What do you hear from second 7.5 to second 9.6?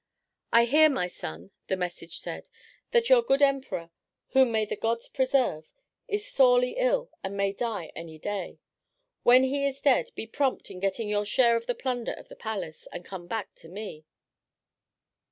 die any day. When